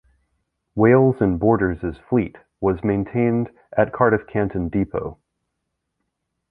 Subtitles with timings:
[0.73, 5.19] Wales and Borders's fleet was maintained at Cardiff Canton depot.